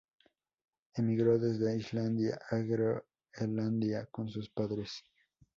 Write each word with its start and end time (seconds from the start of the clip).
Emigró 0.95 1.37
desde 1.37 1.77
Islandia 1.77 2.39
a 2.49 2.55
Groenlandia 2.57 4.07
con 4.07 4.27
sus 4.31 4.49
padres. 4.49 5.03